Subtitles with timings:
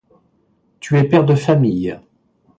[0.79, 1.95] Tu es père de famille.